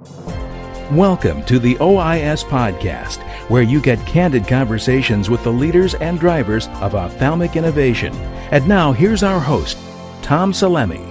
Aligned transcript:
Welcome 0.00 1.44
to 1.44 1.58
the 1.58 1.74
OIS 1.74 2.42
Podcast, 2.42 3.18
where 3.50 3.62
you 3.62 3.82
get 3.82 4.04
candid 4.06 4.48
conversations 4.48 5.28
with 5.28 5.44
the 5.44 5.52
leaders 5.52 5.94
and 5.94 6.18
drivers 6.18 6.68
of 6.80 6.94
ophthalmic 6.94 7.54
innovation. 7.54 8.14
And 8.50 8.66
now, 8.66 8.92
here's 8.92 9.22
our 9.22 9.38
host, 9.38 9.76
Tom 10.22 10.52
Salemi. 10.52 11.04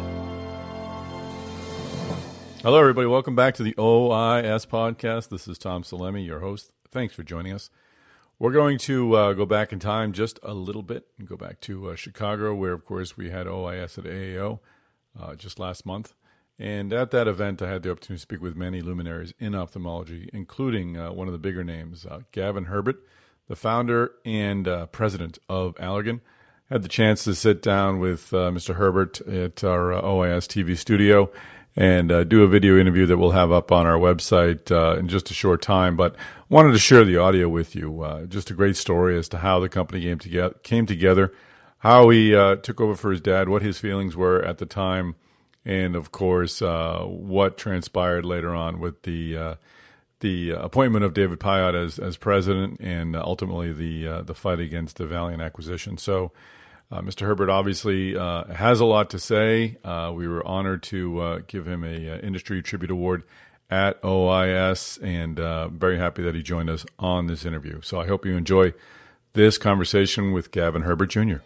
Hello, 2.64 2.80
everybody. 2.80 3.06
Welcome 3.06 3.36
back 3.36 3.54
to 3.56 3.64
the 3.64 3.74
OIS 3.74 4.68
Podcast. 4.68 5.30
This 5.30 5.48
is 5.48 5.60
Tom 5.60 5.84
Salemi, 5.84 6.26
your 6.26 6.40
host. 6.40 6.72
Thanks 6.90 7.14
for 7.14 7.22
joining 7.22 7.54
us. 7.54 7.70
We're 8.40 8.54
going 8.54 8.80
to 8.80 9.14
uh, 9.14 9.34
go 9.34 9.46
back 9.46 9.72
in 9.72 9.78
time 9.78 10.14
just 10.14 10.40
a 10.42 10.56
little 10.56 10.82
bit 10.82 11.06
and 11.20 11.28
go 11.28 11.38
back 11.38 11.60
to 11.62 11.90
uh, 11.92 11.96
Chicago, 11.96 12.56
where, 12.56 12.74
of 12.74 12.86
course, 12.86 13.16
we 13.16 13.30
had 13.30 13.46
OIS 13.46 14.00
at 14.00 14.06
AAO 14.06 14.60
uh, 15.20 15.36
just 15.36 15.60
last 15.60 15.86
month. 15.86 16.16
And 16.60 16.92
at 16.92 17.12
that 17.12 17.30
event, 17.30 17.62
I 17.62 17.70
had 17.70 17.84
the 17.84 17.92
opportunity 17.92 18.18
to 18.18 18.22
speak 18.22 18.42
with 18.42 18.58
many 18.58 18.82
luminaries 18.82 19.34
in 19.40 19.56
ophthalmology, 19.56 20.30
including 20.34 20.98
uh, 20.98 21.14
one 21.14 21.28
of 21.28 21.32
the 21.32 21.40
bigger 21.40 21.64
names, 21.64 22.06
uh, 22.06 22.20
Gavin 22.34 22.66
Herbert, 22.66 22.98
the 23.48 23.56
founder 23.56 24.12
and 24.26 24.68
uh, 24.68 24.88
president 24.88 25.40
of 25.48 25.74
Allergan. 25.76 26.20
Had 26.70 26.84
the 26.84 26.90
chance 26.90 27.24
to 27.24 27.34
sit 27.34 27.62
down 27.62 28.00
with 28.00 28.34
uh, 28.34 28.52
Mr. 28.52 28.76
Herbert 28.76 29.22
at 29.22 29.64
our 29.64 29.94
uh, 29.94 30.02
OIS 30.02 30.48
TV 30.48 30.78
studio 30.78 31.32
and 31.78 32.12
uh, 32.12 32.26
do 32.26 32.44
a 32.44 32.48
video 32.48 32.78
interview 32.78 33.06
that 33.06 33.18
we'll 33.18 33.32
have 33.32 33.54
up 33.54 33.72
on 33.72 33.88
our 33.88 33.98
website 33.98 34.70
in 35.00 35.08
just 35.08 35.32
a 35.32 35.34
short 35.34 35.62
time. 35.62 35.96
But 35.96 36.16
wanted 36.50 36.74
to 36.74 36.78
share 36.80 37.06
the 37.06 37.18
audio 37.18 37.48
with 37.48 37.74
you. 37.74 38.28
just 38.28 38.52
a 38.52 38.54
great 38.54 38.76
story 38.76 39.18
as 39.18 39.30
to 39.30 39.38
how 39.38 39.62
the 39.62 39.70
company 39.70 40.02
came 40.02 40.20
together, 40.20 40.56
came 40.62 40.86
together 40.86 41.32
how 41.80 42.10
he 42.10 42.32
took 42.62 42.82
over 42.82 42.96
for 42.96 43.12
his 43.12 43.22
dad, 43.22 43.48
what 43.48 43.62
his 43.62 43.80
feelings 43.80 44.18
were 44.18 44.44
at 44.44 44.58
the 44.58 44.66
time 44.66 45.16
and 45.66 45.96
of 45.96 46.12
course, 46.12 46.62
uh, 46.62 47.04
what 47.04 47.58
transpired 47.58 48.26
later 48.26 48.54
on 48.54 48.80
with 48.80 49.04
the 49.04 49.38
uh, 49.38 49.56
the 50.22 50.52
appointment 50.52 51.06
of 51.06 51.14
David 51.14 51.40
Pyott 51.40 51.76
as 51.76 52.00
as 52.00 52.18
president, 52.18 52.80
and 52.80 53.16
ultimately 53.16 53.74
the 53.74 54.08
uh, 54.08 54.22
the 54.22 54.36
fight 54.36 54.60
against 54.60 54.98
the 54.98 55.08
Valeant 55.08 55.42
acquisition. 55.42 55.98
So. 55.98 56.32
Uh, 56.92 57.02
Mr. 57.02 57.28
Herbert 57.28 57.52
obviously 57.52 58.18
uh, 58.18 58.46
has 58.46 58.80
a 58.80 58.86
lot 58.86 59.12
to 59.12 59.20
say. 59.20 59.78
we 60.12 60.28
were 60.28 60.44
honored 60.44 60.82
to 60.82 61.44
give 61.46 61.68
him 61.68 61.84
a 61.84 62.18
industry 62.22 62.64
tribute 62.64 62.90
award 62.90 63.22
at 63.70 64.02
OIS, 64.02 64.98
and 65.04 65.38
very 65.80 66.00
happy 66.00 66.24
that 66.24 66.34
he 66.34 66.42
joined 66.42 66.68
us 66.68 66.88
on 66.98 67.28
this 67.28 67.46
interview. 67.46 67.80
So 67.84 68.02
I 68.02 68.08
hope 68.08 68.26
you 68.26 68.36
enjoy 68.36 68.74
this 69.34 69.60
conversation 69.60 70.32
with 70.32 70.50
Gavin 70.50 70.82
Herbert 70.82 71.12
Jr. 71.12 71.38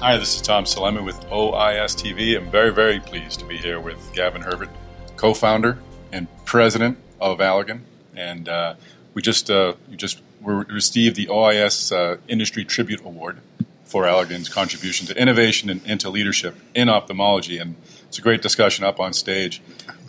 Hi, 0.00 0.16
this 0.16 0.36
is 0.36 0.42
Tom 0.42 0.62
Salemi 0.62 1.04
with 1.04 1.20
OIS 1.28 1.96
TV. 1.96 2.36
I'm 2.36 2.48
very, 2.52 2.72
very 2.72 3.00
pleased 3.00 3.40
to 3.40 3.44
be 3.44 3.56
here 3.56 3.80
with 3.80 4.12
Gavin 4.14 4.42
Herbert, 4.42 4.68
co 5.16 5.34
founder 5.34 5.76
and 6.12 6.28
president 6.44 6.98
of 7.20 7.38
Allergan. 7.38 7.80
And 8.14 8.48
uh, 8.48 8.76
we 9.14 9.22
just, 9.22 9.50
uh, 9.50 9.74
we 9.90 9.96
just 9.96 10.22
received 10.40 11.16
the 11.16 11.26
OIS 11.26 11.90
uh, 11.90 12.18
Industry 12.28 12.64
Tribute 12.64 13.04
Award 13.04 13.38
for 13.82 14.04
Allergan's 14.04 14.48
contribution 14.48 15.08
to 15.08 15.20
innovation 15.20 15.68
and 15.68 15.84
into 15.84 16.10
leadership 16.10 16.54
in 16.76 16.88
ophthalmology. 16.88 17.58
And 17.58 17.74
it's 18.06 18.18
a 18.18 18.22
great 18.22 18.40
discussion 18.40 18.84
up 18.84 19.00
on 19.00 19.12
stage. 19.12 19.60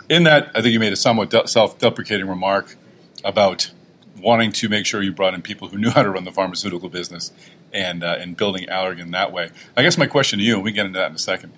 In 0.08 0.22
that, 0.26 0.52
I 0.54 0.62
think 0.62 0.72
you 0.74 0.80
made 0.80 0.94
a 0.94 0.98
somewhat 0.98 1.32
de- 1.32 1.48
self 1.48 1.80
deprecating 1.80 2.28
remark 2.28 2.76
about 3.24 3.72
wanting 4.22 4.52
to 4.52 4.70
make 4.70 4.86
sure 4.86 5.02
you 5.02 5.14
brought 5.14 5.34
in 5.34 5.42
people 5.42 5.70
who 5.70 5.80
knew 5.80 5.90
how 5.90 6.04
to 6.04 6.12
run 6.12 6.26
the 6.26 6.32
pharmaceutical 6.32 6.90
business 6.90 7.32
and 7.74 8.04
uh, 8.04 8.18
and 8.20 8.36
building 8.36 8.66
Allergan 8.68 9.12
that 9.12 9.32
way. 9.32 9.52
I 9.76 9.84
guess 9.84 9.98
my 9.98 10.08
question 10.08 10.40
to 10.40 10.46
you, 10.46 10.56
and 10.56 10.64
we 10.64 10.72
get 10.72 10.86
into 10.86 11.00
that 11.00 11.10
in 11.10 11.16
a 11.16 11.20
second. 11.20 11.54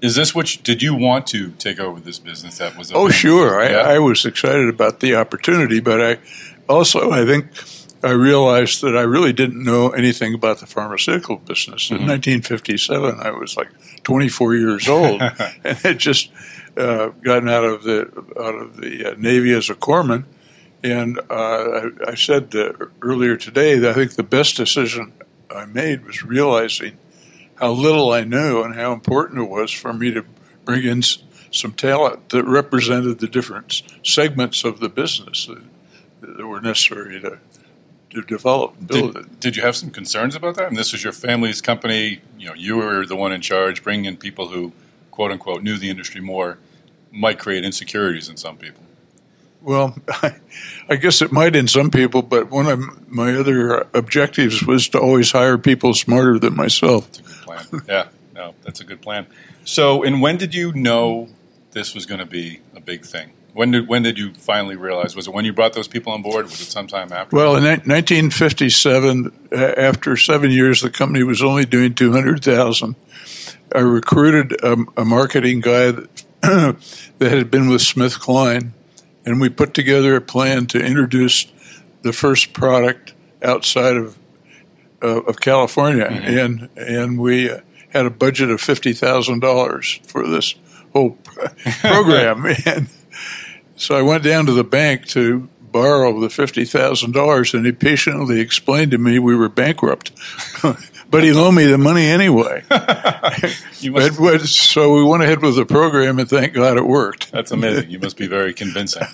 Is 0.00 0.16
this 0.16 0.34
what 0.34 0.56
you, 0.56 0.62
did 0.62 0.82
you 0.82 0.94
want 0.94 1.28
to 1.28 1.52
take 1.52 1.78
over 1.78 2.00
this 2.00 2.18
business? 2.18 2.58
That 2.58 2.76
was 2.76 2.92
oh 2.92 3.08
sure, 3.08 3.62
yeah. 3.62 3.78
I, 3.78 3.94
I 3.94 3.98
was 3.98 4.24
excited 4.24 4.68
about 4.68 5.00
the 5.00 5.14
opportunity, 5.14 5.80
but 5.80 6.00
I 6.00 6.18
also 6.68 7.12
I 7.12 7.24
think 7.24 7.46
I 8.02 8.10
realized 8.10 8.82
that 8.82 8.96
I 8.96 9.02
really 9.02 9.32
didn't 9.32 9.62
know 9.62 9.90
anything 9.90 10.34
about 10.34 10.58
the 10.58 10.66
pharmaceutical 10.66 11.36
business. 11.36 11.90
In 11.90 11.98
mm-hmm. 11.98 12.08
1957, 12.08 13.20
I 13.20 13.30
was 13.30 13.56
like 13.56 13.68
24 14.02 14.56
years 14.56 14.88
old, 14.88 15.22
and 15.64 15.78
had 15.78 15.98
just 15.98 16.30
uh, 16.76 17.08
gotten 17.22 17.48
out 17.48 17.64
of 17.64 17.84
the 17.84 18.08
out 18.40 18.54
of 18.54 18.76
the 18.78 19.12
uh, 19.12 19.14
Navy 19.18 19.52
as 19.52 19.70
a 19.70 19.74
corpsman. 19.74 20.24
And 20.82 21.20
uh, 21.30 21.30
I, 21.30 21.90
I, 22.08 22.14
said 22.16 22.52
earlier 23.02 23.36
today 23.36 23.78
that 23.78 23.90
I 23.92 23.94
think 23.94 24.14
the 24.14 24.24
best 24.24 24.56
decision 24.56 25.12
I 25.56 25.66
made 25.66 26.04
was 26.04 26.22
realizing 26.22 26.98
how 27.56 27.72
little 27.72 28.12
I 28.12 28.24
knew 28.24 28.62
and 28.62 28.74
how 28.74 28.92
important 28.92 29.40
it 29.40 29.50
was 29.50 29.70
for 29.70 29.92
me 29.92 30.12
to 30.12 30.24
bring 30.64 30.84
in 30.84 31.02
some 31.50 31.72
talent 31.72 32.30
that 32.30 32.44
represented 32.44 33.18
the 33.18 33.28
different 33.28 33.82
segments 34.02 34.64
of 34.64 34.80
the 34.80 34.88
business 34.88 35.46
that, 35.46 35.62
that 36.36 36.46
were 36.46 36.60
necessary 36.60 37.20
to 37.20 37.38
to 38.12 38.22
develop 38.22 38.76
and 38.78 38.88
build 38.88 39.14
did, 39.14 39.24
it. 39.24 39.40
Did 39.40 39.56
you 39.56 39.62
have 39.62 39.74
some 39.74 39.90
concerns 39.90 40.34
about 40.34 40.56
that? 40.56 40.64
I 40.64 40.68
And 40.68 40.76
this 40.76 40.92
was 40.92 41.02
your 41.02 41.12
family's 41.12 41.60
company. 41.60 42.20
You 42.38 42.48
know, 42.48 42.54
you 42.54 42.76
were 42.76 43.06
the 43.06 43.16
one 43.16 43.32
in 43.32 43.40
charge. 43.40 43.82
Bringing 43.82 44.04
in 44.04 44.16
people 44.16 44.48
who, 44.48 44.72
quote 45.10 45.30
unquote, 45.30 45.62
knew 45.62 45.78
the 45.78 45.88
industry 45.88 46.20
more, 46.20 46.58
might 47.10 47.38
create 47.38 47.64
insecurities 47.64 48.28
in 48.28 48.36
some 48.36 48.56
people. 48.56 48.82
Well, 49.62 49.94
I, 50.08 50.36
I, 50.88 50.96
guess 50.96 51.22
it 51.22 51.32
might 51.32 51.54
in 51.54 51.68
some 51.68 51.90
people, 51.90 52.22
but 52.22 52.50
one 52.50 52.66
of 52.66 53.08
my 53.10 53.34
other 53.34 53.86
objectives 53.94 54.64
was 54.64 54.88
to 54.90 54.98
always 54.98 55.30
hire 55.30 55.58
people 55.58 55.94
smarter 55.94 56.38
than 56.38 56.56
myself. 56.56 57.10
That's 57.12 57.18
a 57.18 57.22
good 57.22 57.42
plan. 57.42 57.82
yeah, 57.88 58.08
no, 58.34 58.54
that's 58.62 58.80
a 58.80 58.84
good 58.84 59.00
plan. 59.00 59.26
So, 59.64 60.02
and 60.02 60.20
when 60.20 60.36
did 60.36 60.54
you 60.54 60.72
know 60.72 61.28
this 61.70 61.94
was 61.94 62.06
going 62.06 62.18
to 62.18 62.26
be 62.26 62.60
a 62.74 62.80
big 62.80 63.04
thing? 63.04 63.32
When 63.54 63.70
did 63.70 63.86
when 63.86 64.02
did 64.02 64.18
you 64.18 64.32
finally 64.32 64.76
realize? 64.76 65.14
Was 65.14 65.28
it 65.28 65.34
when 65.34 65.44
you 65.44 65.52
brought 65.52 65.74
those 65.74 65.86
people 65.86 66.12
on 66.12 66.22
board? 66.22 66.46
Was 66.46 66.60
it 66.62 66.70
sometime 66.70 67.12
after? 67.12 67.36
Well, 67.36 67.54
in 67.56 67.64
1957, 67.64 69.48
after 69.52 70.16
seven 70.16 70.50
years, 70.50 70.80
the 70.80 70.88
company 70.88 71.22
was 71.22 71.42
only 71.42 71.66
doing 71.66 71.94
200,000. 71.94 72.96
I 73.74 73.78
recruited 73.80 74.58
a, 74.62 74.76
a 74.96 75.04
marketing 75.04 75.60
guy 75.60 75.90
that, 75.92 76.24
that 77.18 77.32
had 77.32 77.50
been 77.50 77.68
with 77.68 77.82
Smith 77.82 78.18
Kline 78.18 78.72
and 79.24 79.40
we 79.40 79.48
put 79.48 79.74
together 79.74 80.16
a 80.16 80.20
plan 80.20 80.66
to 80.66 80.84
introduce 80.84 81.46
the 82.02 82.12
first 82.12 82.52
product 82.52 83.14
outside 83.42 83.96
of 83.96 84.18
uh, 85.02 85.22
of 85.22 85.40
California, 85.40 86.06
mm-hmm. 86.06 86.38
and 86.38 86.68
and 86.76 87.18
we 87.18 87.50
uh, 87.50 87.60
had 87.90 88.06
a 88.06 88.10
budget 88.10 88.50
of 88.50 88.60
fifty 88.60 88.92
thousand 88.92 89.40
dollars 89.40 90.00
for 90.06 90.26
this 90.26 90.54
whole 90.92 91.18
program, 91.80 92.46
and 92.64 92.88
so 93.76 93.96
I 93.96 94.02
went 94.02 94.22
down 94.22 94.46
to 94.46 94.52
the 94.52 94.64
bank 94.64 95.06
to 95.08 95.48
borrow 95.60 96.20
the 96.20 96.30
fifty 96.30 96.64
thousand 96.64 97.12
dollars, 97.12 97.54
and 97.54 97.66
he 97.66 97.72
patiently 97.72 98.40
explained 98.40 98.92
to 98.92 98.98
me 98.98 99.18
we 99.18 99.34
were 99.34 99.48
bankrupt. 99.48 100.12
but 101.12 101.22
he 101.22 101.32
loaned 101.34 101.56
me 101.56 101.66
the 101.66 101.76
money 101.76 102.06
anyway. 102.06 102.64
but, 102.68 104.16
but, 104.18 104.40
so 104.40 104.94
we 104.94 105.04
went 105.04 105.22
ahead 105.22 105.42
with 105.42 105.56
the 105.56 105.66
program, 105.66 106.18
and 106.18 106.28
thank 106.28 106.54
God 106.54 106.78
it 106.78 106.86
worked. 106.86 107.30
That's 107.30 107.50
amazing. 107.50 107.90
You 107.90 107.98
must 107.98 108.16
be 108.16 108.26
very 108.26 108.54
convincing. 108.54 109.06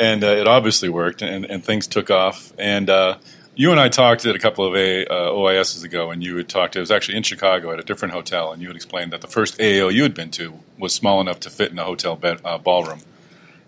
and 0.00 0.24
uh, 0.24 0.26
it 0.26 0.48
obviously 0.48 0.88
worked, 0.88 1.22
and, 1.22 1.44
and, 1.44 1.64
things 1.64 1.86
took 1.86 2.10
off. 2.10 2.52
And 2.58 2.90
uh, 2.90 3.18
you 3.54 3.70
and 3.70 3.78
I 3.78 3.88
talked 3.88 4.26
at 4.26 4.34
a 4.34 4.40
couple 4.40 4.66
of 4.66 4.74
a, 4.74 5.06
uh, 5.06 5.30
OISs 5.30 5.84
ago, 5.84 6.10
and 6.10 6.20
you 6.20 6.36
had 6.36 6.48
talked. 6.48 6.74
It 6.74 6.80
was 6.80 6.90
actually 6.90 7.16
in 7.16 7.22
Chicago 7.22 7.70
at 7.70 7.78
a 7.78 7.84
different 7.84 8.12
hotel, 8.12 8.50
and 8.52 8.60
you 8.60 8.66
had 8.66 8.74
explained 8.74 9.12
that 9.12 9.20
the 9.20 9.28
first 9.28 9.56
AAO 9.58 9.92
you 9.92 10.02
had 10.02 10.14
been 10.14 10.32
to 10.32 10.58
was 10.78 10.92
small 10.92 11.20
enough 11.20 11.38
to 11.40 11.50
fit 11.50 11.70
in 11.70 11.78
a 11.78 11.84
hotel 11.84 12.16
bed, 12.16 12.40
uh, 12.44 12.58
ballroom. 12.58 13.02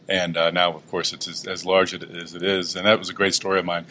And 0.09 0.37
uh, 0.37 0.51
now, 0.51 0.75
of 0.75 0.91
course, 0.91 1.13
it's 1.13 1.29
as, 1.29 1.47
as 1.47 1.65
large 1.65 1.95
as 1.95 2.35
it 2.35 2.43
is. 2.43 2.75
And 2.75 2.87
that 2.87 2.99
was 2.99 3.09
a 3.09 3.15
great 3.15 3.35
story 3.35 3.61
of 3.61 3.65
mine 3.65 3.87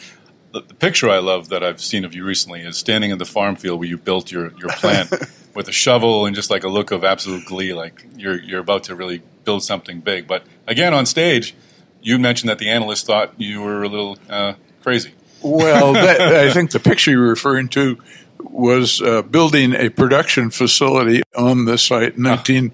the, 0.52 0.60
the, 0.60 0.74
picture 0.74 1.08
I 1.08 1.18
love 1.18 1.48
that 1.48 1.62
I've 1.62 1.80
seen 1.80 2.04
of 2.04 2.14
you 2.14 2.24
recently 2.24 2.60
is 2.60 2.76
standing 2.76 3.10
in 3.10 3.18
the 3.18 3.24
farm 3.24 3.56
field 3.56 3.78
where 3.78 3.88
you 3.88 3.96
built 3.96 4.30
your, 4.30 4.52
your 4.58 4.70
plant 4.70 5.10
with 5.54 5.68
a 5.68 5.72
shovel 5.72 6.26
and 6.26 6.34
just 6.34 6.50
like 6.50 6.64
a 6.64 6.68
look 6.68 6.90
of 6.90 7.04
absolute 7.04 7.44
glee, 7.46 7.72
like 7.72 8.04
you're 8.16 8.38
you're 8.40 8.60
about 8.60 8.84
to 8.84 8.94
really 8.94 9.22
build 9.44 9.62
something 9.62 10.00
big. 10.00 10.26
But 10.26 10.44
again, 10.66 10.94
on 10.94 11.06
stage, 11.06 11.54
you 12.00 12.18
mentioned 12.18 12.50
that 12.50 12.58
the 12.58 12.68
analysts 12.68 13.02
thought 13.02 13.32
you 13.38 13.62
were 13.62 13.82
a 13.82 13.88
little 13.88 14.18
uh, 14.28 14.54
crazy. 14.82 15.12
Well, 15.42 15.92
that, 15.94 16.20
I 16.20 16.52
think 16.52 16.70
the 16.70 16.80
picture 16.80 17.10
you're 17.10 17.28
referring 17.28 17.68
to 17.70 17.98
was 18.38 19.00
uh, 19.00 19.22
building 19.22 19.74
a 19.74 19.88
production 19.88 20.50
facility 20.50 21.22
on 21.36 21.64
the 21.64 21.78
site 21.78 22.16
in 22.16 22.72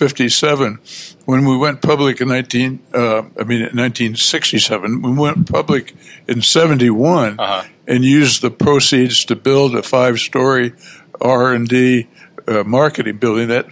1957. 0.00 0.78
When 1.26 1.44
we 1.44 1.56
went 1.56 1.82
public 1.82 2.20
in 2.20 2.28
19, 2.28 2.80
uh, 2.94 3.18
I 3.18 3.44
mean, 3.44 3.60
1967, 3.60 5.02
we 5.02 5.12
went 5.12 5.50
public 5.50 5.94
in 6.26 6.40
71 6.40 7.38
uh-huh. 7.38 7.68
and 7.86 8.04
used 8.04 8.40
the 8.40 8.50
proceeds 8.50 9.24
to 9.26 9.36
build 9.36 9.74
a 9.74 9.82
five-story 9.82 10.72
R&D 11.20 12.08
uh, 12.48 12.64
marketing 12.64 13.18
building. 13.18 13.48
That 13.48 13.66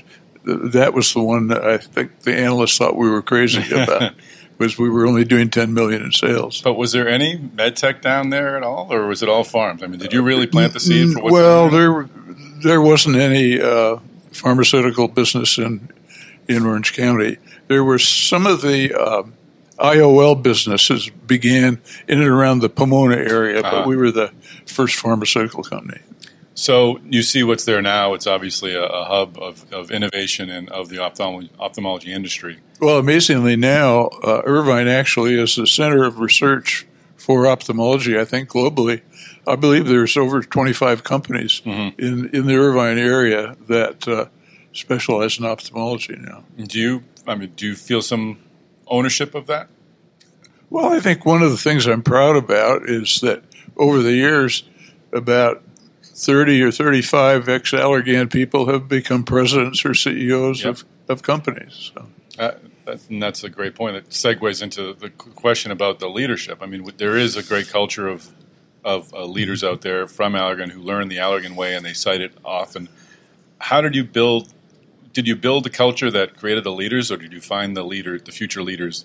that 0.45 0.95
was 0.95 1.13
the 1.13 1.23
one 1.23 1.49
that 1.49 1.65
I 1.65 1.79
think 1.79 2.21
the 2.21 2.35
analysts 2.35 2.79
thought 2.79 2.97
we 2.97 3.09
were 3.09 3.23
crazy 3.23 3.63
about. 3.75 4.15
was 4.59 4.77
we 4.77 4.91
were 4.91 5.07
only 5.07 5.25
doing 5.25 5.51
10 5.51 5.73
million 5.73 6.03
in 6.03 6.11
sales. 6.11 6.61
But 6.63 6.75
was 6.75 6.91
there 6.91 7.09
any 7.09 7.37
med 7.37 7.77
tech 7.77 8.03
down 8.03 8.31
there 8.31 8.57
at 8.57 8.65
all, 8.65 8.93
or 8.93 9.07
was 9.07 9.23
it 9.23 9.29
all 9.29 9.45
farms? 9.45 9.85
I 9.85 9.87
mean, 9.87 10.01
did 10.01 10.13
you 10.13 10.21
really 10.21 10.49
plant 10.49 10.73
the 10.73 10.81
seed 10.81 11.13
for 11.13 11.23
what's 11.23 11.33
Well, 11.33 11.71
there 11.71 12.09
there 12.63 12.83
wasn't 12.83 13.17
any 13.17 13.61
uh, 13.61 13.99
pharmaceutical 14.33 15.07
business 15.07 15.59
in 15.59 15.89
in 16.49 16.65
Orange 16.67 16.93
County. 16.95 17.37
there 17.69 17.85
were 17.85 17.99
some 17.99 18.47
of 18.47 18.63
the 18.63 18.93
uh, 18.99 19.23
IOL 19.79 20.43
businesses 20.43 21.09
began 21.27 21.81
in 22.09 22.21
and 22.21 22.29
around 22.29 22.61
the 22.61 22.69
Pomona 22.69 23.17
area, 23.17 23.61
Uh-huh. 23.61 23.71
but 23.81 23.87
we 23.87 23.97
were 23.97 24.11
the 24.11 24.33
first 24.67 24.97
pharmaceutical 24.97 25.63
company. 25.63 26.01
So 26.55 26.99
you 27.09 27.23
see 27.23 27.45
what's 27.45 27.65
there 27.65 27.81
now. 27.81 28.15
It's 28.15 28.27
obviously 28.27 28.75
a, 28.75 28.83
a 28.85 29.05
hub 29.05 29.39
of, 29.39 29.73
of 29.73 29.93
innovation 29.93 30.51
and 30.51 30.69
of 30.71 30.89
the 30.89 30.99
ophthalmology, 30.99 31.51
ophthalmology 31.61 32.13
industry. 32.13 32.59
Well, 32.81 32.99
amazingly 32.99 33.55
now, 33.55 34.07
uh, 34.25 34.43
Irvine 34.45 34.89
actually 34.89 35.39
is 35.41 35.55
the 35.55 35.69
center 35.69 36.03
of 36.05 36.19
research 36.19 36.85
for 37.17 37.47
ophthalmology, 37.47 38.19
I 38.19 38.25
think 38.25 38.49
globally. 38.49 39.03
I 39.47 39.55
believe 39.55 39.87
there's 39.87 40.17
over 40.17 40.43
25 40.43 41.05
companies 41.05 41.63
in, 41.65 42.29
in 42.33 42.47
the 42.47 42.57
Irvine 42.57 42.99
area 42.99 43.57
that 43.69 44.09
uh, 44.09 44.27
specialize 44.79 45.39
in 45.39 45.45
ophthalmology 45.45 46.17
now. 46.19 46.45
Do 46.57 46.79
you? 46.79 47.05
I 47.27 47.35
mean, 47.35 47.53
do 47.57 47.67
you 47.67 47.75
feel 47.75 48.03
some 48.03 48.39
ownership 48.87 49.35
of 49.35 49.47
that? 49.47 49.69
Well, 50.71 50.93
I 50.93 51.01
think 51.01 51.25
one 51.25 51.43
of 51.43 51.51
the 51.51 51.57
things 51.57 51.87
I'm 51.87 52.03
proud 52.03 52.37
about 52.37 52.89
is 52.89 53.21
that 53.21 53.43
over 53.77 54.03
the 54.03 54.13
years, 54.13 54.65
about 55.13 55.63
30 56.03 56.63
or 56.63 56.71
35 56.71 57.49
ex 57.49 57.71
Allergan 57.73 58.31
people 58.31 58.67
have 58.67 58.89
become 58.89 59.25
presidents 59.25 59.85
or 59.85 59.95
CEOs 59.95 60.65
Yep. 60.65 60.71
of, 60.71 60.85
of 61.09 61.23
companies. 61.23 61.93
So. 61.95 62.07
Uh, 62.39 62.53
that, 62.85 63.09
and 63.09 63.23
that's 63.23 63.45
a 63.45 63.49
great 63.49 63.75
point. 63.75 63.97
It 63.97 64.11
segues 64.11 64.63
into 64.63 64.95
the 64.95 65.11
question 65.11 65.71
about 65.71 66.01
the 66.01 66.09
leadership. 66.09 66.59
I 66.63 66.67
mean, 66.67 66.91
there 66.97 67.17
is 67.17 67.37
a 67.37 67.43
great 67.43 67.69
culture 67.69 68.09
of 68.09 68.29
of 68.85 69.13
uh, 69.13 69.25
leaders 69.25 69.63
out 69.65 69.83
there 69.83 70.07
from 70.07 70.33
Allergan 70.35 70.71
who 70.71 70.81
learn 70.81 71.09
the 71.09 71.17
Allergan 71.17 71.57
way 71.57 71.75
and 71.75 71.85
they 71.85 71.93
cite 71.93 72.21
it 72.21 72.33
often. 72.45 72.89
How 73.59 73.81
did 73.81 73.95
you 73.95 74.05
build? 74.05 74.53
Did 75.13 75.27
you 75.27 75.37
build 75.37 75.65
the 75.65 75.71
culture 75.71 76.11
that 76.11 76.37
created 76.37 76.65
the 76.65 76.73
leaders, 76.73 77.11
or 77.11 77.17
did 77.17 77.33
you 77.33 77.41
find 77.41 77.77
the 77.77 77.83
leader, 77.83 78.19
the 78.19 78.33
future 78.33 78.63
leaders, 78.63 79.05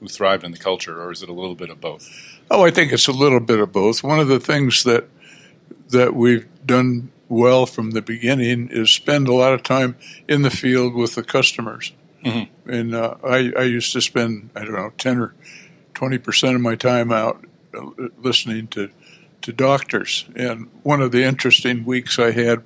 who 0.00 0.08
thrived 0.08 0.44
in 0.44 0.52
the 0.52 0.58
culture, 0.58 1.00
or 1.00 1.12
is 1.12 1.22
it 1.22 1.28
a 1.28 1.32
little 1.32 1.54
bit 1.54 1.70
of 1.70 1.80
both? 1.80 2.08
Oh, 2.50 2.64
I 2.64 2.70
think 2.70 2.92
it's 2.92 3.08
a 3.08 3.12
little 3.12 3.40
bit 3.40 3.60
of 3.60 3.72
both. 3.72 4.02
One 4.02 4.18
of 4.18 4.28
the 4.28 4.40
things 4.40 4.84
that 4.84 5.08
that 5.88 6.14
we've 6.14 6.46
done 6.66 7.10
well 7.28 7.66
from 7.66 7.92
the 7.92 8.02
beginning 8.02 8.68
is 8.70 8.90
spend 8.90 9.28
a 9.28 9.34
lot 9.34 9.52
of 9.52 9.62
time 9.62 9.96
in 10.28 10.42
the 10.42 10.50
field 10.50 10.94
with 10.94 11.14
the 11.14 11.22
customers. 11.22 11.92
And 12.66 12.94
uh, 12.94 13.16
I, 13.22 13.52
I 13.56 13.62
used 13.62 13.92
to 13.92 14.00
spend 14.00 14.50
I 14.54 14.60
don't 14.60 14.72
know 14.72 14.92
ten 14.98 15.18
or 15.18 15.34
twenty 15.94 16.18
percent 16.18 16.54
of 16.54 16.60
my 16.60 16.74
time 16.74 17.12
out 17.12 17.44
uh, 17.74 17.90
listening 18.18 18.68
to 18.68 18.90
to 19.42 19.52
doctors. 19.52 20.24
And 20.34 20.70
one 20.82 21.02
of 21.02 21.12
the 21.12 21.22
interesting 21.22 21.84
weeks 21.84 22.18
I 22.18 22.30
had, 22.30 22.62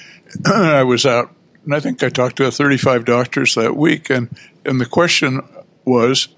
I 0.46 0.82
was 0.82 1.06
out, 1.06 1.34
and 1.68 1.74
I 1.74 1.80
think 1.80 2.02
I 2.02 2.08
talked 2.08 2.36
to 2.36 2.50
35 2.50 3.04
doctors 3.04 3.54
that 3.54 3.76
week, 3.76 4.08
and 4.08 4.34
and 4.64 4.80
the 4.80 4.86
question 4.86 5.42
was, 5.84 6.28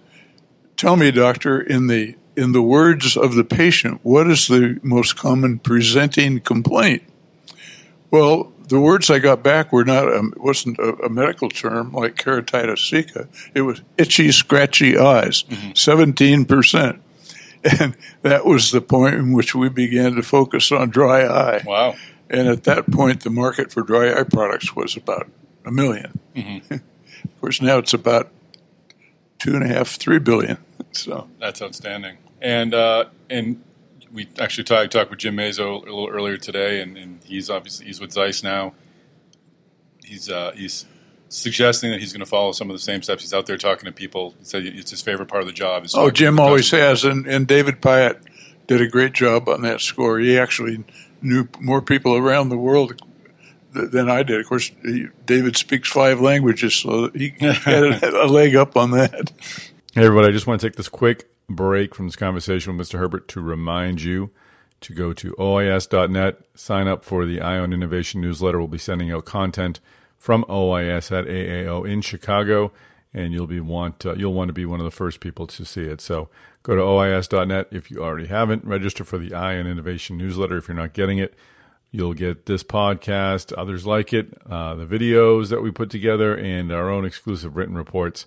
tell 0.76 0.96
me, 0.96 1.12
doctor, 1.12 1.60
in 1.60 1.86
the 1.86 2.16
in 2.36 2.50
the 2.50 2.60
words 2.60 3.16
of 3.16 3.36
the 3.36 3.44
patient, 3.44 4.00
what 4.02 4.28
is 4.28 4.48
the 4.48 4.80
most 4.82 5.16
common 5.16 5.60
presenting 5.60 6.40
complaint? 6.40 7.04
Well, 8.10 8.52
the 8.66 8.80
words 8.80 9.08
I 9.08 9.20
got 9.20 9.44
back 9.44 9.72
were 9.72 9.84
not 9.84 10.12
um, 10.12 10.32
it 10.34 10.42
wasn't 10.42 10.80
a, 10.80 10.96
a 11.04 11.08
medical 11.08 11.48
term 11.48 11.92
like 11.92 12.16
keratitis 12.16 12.90
sicca. 12.90 13.28
It 13.54 13.62
was 13.62 13.82
itchy, 13.96 14.32
scratchy 14.32 14.98
eyes, 14.98 15.44
17 15.76 16.44
percent, 16.44 17.00
and 17.80 17.96
that 18.22 18.44
was 18.44 18.72
the 18.72 18.80
point 18.80 19.14
in 19.14 19.32
which 19.32 19.54
we 19.54 19.68
began 19.68 20.16
to 20.16 20.24
focus 20.24 20.72
on 20.72 20.90
dry 20.90 21.24
eye. 21.24 21.62
Wow. 21.64 21.94
And 22.30 22.46
at 22.48 22.62
that 22.64 22.90
point, 22.90 23.22
the 23.22 23.30
market 23.30 23.72
for 23.72 23.82
dry 23.82 24.18
eye 24.18 24.22
products 24.22 24.74
was 24.76 24.96
about 24.96 25.28
a 25.64 25.70
1000000 25.70 26.14
of 27.24 27.40
course, 27.40 27.60
now 27.60 27.78
it's 27.78 27.92
about 27.92 28.30
two 29.38 29.54
and 29.54 29.64
a 29.64 29.68
half, 29.68 29.88
three 29.88 30.18
billion. 30.18 30.58
So, 30.92 31.28
That's 31.38 31.62
outstanding. 31.62 32.16
And 32.40 32.74
uh, 32.74 33.04
and 33.28 33.62
we 34.12 34.28
actually 34.40 34.64
talked 34.64 34.90
talked 34.90 35.08
with 35.08 35.20
Jim 35.20 35.36
Mazzo 35.36 35.76
a 35.76 35.78
little 35.78 36.08
earlier 36.08 36.36
today, 36.36 36.80
and, 36.80 36.98
and 36.98 37.22
he's 37.22 37.48
obviously 37.48 37.86
he's 37.86 38.00
with 38.00 38.10
Zeiss 38.10 38.42
now. 38.42 38.74
He's 40.04 40.28
uh, 40.28 40.50
he's 40.56 40.86
suggesting 41.28 41.92
that 41.92 42.00
he's 42.00 42.12
going 42.12 42.24
to 42.24 42.26
follow 42.26 42.50
some 42.50 42.68
of 42.68 42.74
the 42.74 42.80
same 42.82 43.02
steps. 43.02 43.22
He's 43.22 43.32
out 43.32 43.46
there 43.46 43.56
talking 43.56 43.84
to 43.84 43.92
people. 43.92 44.34
He 44.40 44.46
said 44.46 44.66
it's 44.66 44.90
his 44.90 45.00
favorite 45.00 45.28
part 45.28 45.42
of 45.42 45.46
the 45.46 45.52
job. 45.52 45.86
Oh, 45.94 46.10
Jim 46.10 46.40
always 46.40 46.72
has, 46.72 47.04
and, 47.04 47.24
and 47.26 47.46
David 47.46 47.80
Pyott 47.80 48.20
did 48.66 48.80
a 48.80 48.88
great 48.88 49.12
job 49.12 49.48
on 49.48 49.62
that 49.62 49.80
score. 49.80 50.18
He 50.18 50.36
actually 50.36 50.82
knew 51.22 51.48
more 51.60 51.82
people 51.82 52.16
around 52.16 52.48
the 52.48 52.56
world 52.56 53.00
than 53.72 54.10
I 54.10 54.22
did. 54.22 54.40
Of 54.40 54.46
course, 54.46 54.70
David 55.26 55.56
speaks 55.56 55.88
five 55.88 56.20
languages, 56.20 56.74
so 56.74 57.10
he 57.10 57.34
had 57.40 57.84
a, 58.02 58.26
leg 58.26 58.56
up 58.56 58.76
on 58.76 58.90
that. 58.92 59.32
Hey, 59.94 60.04
everybody, 60.04 60.28
I 60.28 60.32
just 60.32 60.46
want 60.46 60.60
to 60.60 60.66
take 60.66 60.76
this 60.76 60.88
quick 60.88 61.30
break 61.48 61.94
from 61.94 62.06
this 62.06 62.16
conversation 62.16 62.76
with 62.76 62.88
Mr. 62.88 62.98
Herbert 62.98 63.28
to 63.28 63.40
remind 63.40 64.02
you 64.02 64.30
to 64.80 64.94
go 64.94 65.12
to 65.12 65.34
OIS.net, 65.38 66.38
sign 66.54 66.88
up 66.88 67.04
for 67.04 67.26
the 67.26 67.40
Eye 67.40 67.58
on 67.58 67.72
Innovation 67.72 68.20
newsletter. 68.20 68.58
We'll 68.58 68.68
be 68.68 68.78
sending 68.78 69.12
out 69.12 69.24
content 69.24 69.80
from 70.16 70.44
OIS 70.48 71.12
at 71.12 71.26
AAO 71.26 71.88
in 71.88 72.00
Chicago, 72.00 72.72
and 73.12 73.32
you'll 73.32 73.46
be 73.46 73.60
want 73.60 74.04
uh, 74.06 74.14
you'll 74.14 74.34
want 74.34 74.48
to 74.48 74.52
be 74.52 74.64
one 74.64 74.80
of 74.80 74.84
the 74.84 74.90
first 74.90 75.20
people 75.20 75.46
to 75.46 75.64
see 75.64 75.82
it. 75.82 76.00
So 76.00 76.28
go 76.62 76.74
to 76.74 76.82
OIS.net 76.82 77.68
if 77.70 77.90
you 77.90 78.02
already 78.02 78.26
haven't. 78.26 78.64
Register 78.64 79.04
for 79.04 79.18
the 79.18 79.34
Eye 79.34 79.58
on 79.58 79.66
Innovation 79.66 80.16
newsletter 80.16 80.56
if 80.56 80.68
you're 80.68 80.76
not 80.76 80.92
getting 80.92 81.18
it. 81.18 81.34
You'll 81.92 82.14
get 82.14 82.46
this 82.46 82.62
podcast, 82.62 83.52
others 83.58 83.84
like 83.84 84.12
it, 84.12 84.40
uh, 84.48 84.74
the 84.76 84.86
videos 84.86 85.48
that 85.48 85.60
we 85.60 85.72
put 85.72 85.90
together, 85.90 86.36
and 86.36 86.70
our 86.70 86.88
own 86.88 87.04
exclusive 87.04 87.56
written 87.56 87.76
reports 87.76 88.26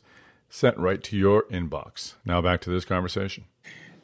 sent 0.50 0.78
right 0.78 1.02
to 1.04 1.18
your 1.18 1.44
inbox. 1.44 2.16
Now 2.26 2.42
back 2.42 2.60
to 2.62 2.70
this 2.70 2.84
conversation. 2.84 3.46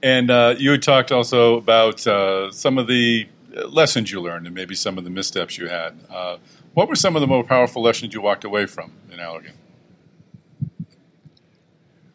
And 0.02 0.32
uh, 0.32 0.56
you 0.58 0.78
talked 0.78 1.12
also 1.12 1.58
about 1.58 2.08
uh, 2.08 2.52
some 2.52 2.78
of 2.78 2.88
the 2.88 3.28
lessons 3.68 4.12
you 4.12 4.22
learned 4.22 4.46
and 4.46 4.56
maybe 4.56 4.76
some 4.76 4.98
of 4.98 5.04
the 5.04 5.10
missteps 5.10 5.58
you 5.58 5.68
had. 5.68 6.00
Uh, 6.10 6.38
what 6.74 6.88
were 6.88 6.96
some 6.96 7.16
of 7.16 7.22
the 7.22 7.28
more 7.28 7.44
powerful 7.44 7.82
lessons 7.82 8.14
you 8.14 8.22
walked 8.22 8.46
away 8.46 8.66
from 8.66 8.94
in 9.12 9.20
Allergan? 9.20 9.54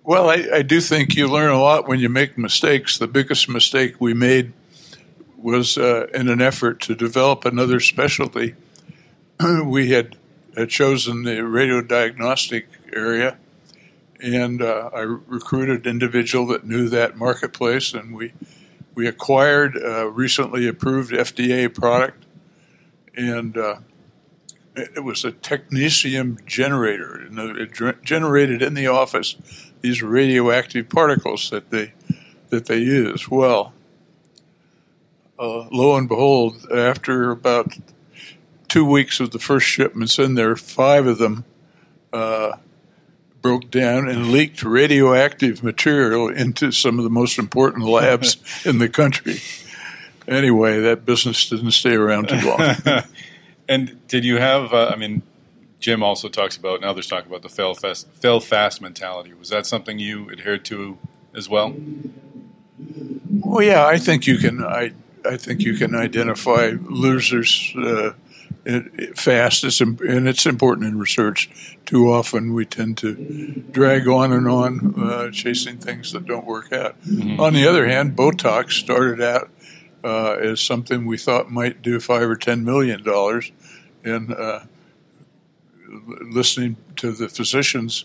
Well, 0.07 0.29
I, 0.29 0.47
I 0.57 0.61
do 0.61 0.83
think 0.83 1.17
you 1.17 1.27
learn 1.27 1.51
a 1.51 1.59
lot 1.59 1.89
when 1.89 1.99
you 1.99 2.11
make 2.11 2.37
mistakes. 2.37 2.99
The 2.99 3.07
biggest 3.07 3.49
mistake 3.49 3.99
we 3.99 4.13
made 4.13 4.53
was 5.39 5.79
uh, 5.79 6.09
in 6.13 6.29
an 6.29 6.43
effort 6.43 6.83
to 6.83 6.95
develop 6.95 7.47
another 7.47 7.81
specialty. 7.81 8.55
we 9.65 9.93
had, 9.93 10.19
had 10.55 10.69
chosen 10.69 11.23
the 11.23 11.37
radiodiagnostic 11.37 12.65
area, 12.93 13.39
and 14.21 14.61
uh, 14.61 14.91
I 14.93 15.01
recruited 15.01 15.87
an 15.87 15.93
individual 15.93 16.49
that 16.49 16.67
knew 16.67 16.91
that 16.91 17.17
marketplace, 17.17 17.95
and 17.95 18.15
we 18.15 18.35
we 18.95 19.07
acquired 19.09 19.75
a 19.75 20.07
recently 20.07 20.69
approved 20.69 21.13
FDA 21.13 21.75
product, 21.75 22.27
and 23.17 23.57
uh, 23.57 23.77
it 24.77 25.03
was 25.03 25.25
a 25.25 25.33
technetium 25.33 26.45
generator, 26.45 27.15
and 27.15 27.39
it 27.57 28.03
generated 28.03 28.61
in 28.61 28.75
the 28.75 28.87
office 28.87 29.37
these 29.85 30.03
radioactive 30.03 30.89
particles 30.89 31.51
that 31.51 31.69
they 31.69 31.93
that 32.49 32.65
they 32.65 32.79
use. 32.79 33.29
Well, 33.29 33.75
uh, 35.39 35.69
lo 35.71 35.97
and 35.97 36.09
behold, 36.09 36.67
after 36.73 37.31
about 37.31 37.75
two 38.67 38.87
weeks 38.87 39.21
of 39.21 39.33
the 39.33 39.39
first 39.39 39.67
shipments 39.67 40.19
in 40.19 40.37
there, 40.37 40.57
five 40.57 41.07
of 41.07 41.19
them 41.19 41.45
uh, 42.15 42.53
broke 43.43 43.71
down 43.71 44.09
and 44.09 44.33
leaked 44.33 44.63
radioactive 44.63 45.63
material 45.63 46.29
into 46.31 46.73
some 46.73 46.99
of 46.99 47.05
the 47.05 47.11
most 47.11 47.39
important 47.39 47.85
labs 47.85 48.39
in 48.65 48.79
the 48.79 48.89
country. 48.89 49.37
Anyway, 50.27 50.81
that 50.81 51.05
business 51.05 51.47
didn't 51.51 51.73
stay 51.73 51.95
around 51.95 52.31
too 52.31 52.41
long. 52.41 52.75
And 53.67 54.07
did 54.09 54.27
you 54.27 54.37
have? 54.37 54.75
Uh, 54.75 54.93
I 54.93 54.97
mean, 54.97 55.23
Jim 55.85 56.03
also 56.03 56.31
talks 56.31 56.57
about, 56.57 56.77
and 56.77 56.87
others 56.87 57.07
talk 57.07 57.27
about 57.27 57.43
the 57.43 57.49
fail 57.51 57.75
fast, 57.75 58.11
fail 58.13 58.41
fast 58.41 58.81
mentality. 58.81 59.35
Was 59.35 59.51
that 59.51 59.67
something 59.67 59.99
you 59.99 60.31
adhered 60.31 60.65
to 60.65 60.97
as 61.35 61.47
well? 61.47 61.77
Well, 63.41 63.63
yeah, 63.63 63.85
I 63.85 63.99
think 63.99 64.27
you 64.27 64.39
can. 64.39 64.65
I 64.65 64.93
I 65.29 65.37
think 65.37 65.61
you 65.61 65.77
can 65.77 65.95
identify 65.95 66.73
losers 66.89 67.75
uh, 67.77 68.15
it, 68.65 68.93
it 68.95 69.19
fast. 69.19 69.63
It's 69.63 69.83
and 69.83 70.27
it's 70.27 70.47
important 70.47 70.87
in 70.87 70.99
research. 70.99 71.51
Too 71.85 72.11
often 72.11 72.55
we 72.55 72.65
tend 72.65 72.97
to 72.99 73.63
drag 73.71 74.09
on 74.09 74.33
and 74.33 74.49
on, 74.49 74.95
uh, 74.99 75.31
chasing 75.33 75.77
things 75.77 76.13
that 76.13 76.25
don't 76.25 76.47
work 76.47 76.73
out. 76.73 76.97
On 77.39 77.53
the 77.53 77.67
other 77.69 77.87
hand, 77.87 78.17
Botox 78.17 78.73
started 78.73 79.21
out 79.21 79.51
uh, 80.03 80.33
as 80.33 80.63
something 80.63 81.05
we 81.05 81.19
thought 81.19 81.51
might 81.51 81.83
do 81.83 82.01
five 82.01 82.23
or 82.23 82.37
ten 82.37 82.65
million 82.65 83.03
dollars, 83.03 83.53
and 84.03 84.33
uh, 84.33 84.61
listening 85.89 86.77
to 86.97 87.13
the 87.13 87.29
physicians, 87.29 88.05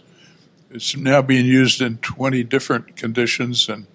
it's 0.72 0.96
now 0.96 1.22
being 1.22 1.46
used 1.46 1.82
in 1.82 1.98
twenty 1.98 2.44
different 2.44 2.96
conditions 2.96 3.68
and 3.70 3.88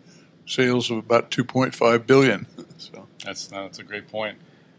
sales 0.47 0.91
of 0.91 0.99
about 0.99 1.31
2.5 1.31 2.07
billion. 2.07 2.47
So 2.77 3.07
That's 3.25 3.47
that's 3.47 3.79
a 3.79 3.83
great 3.83 4.09
point. 4.09 4.37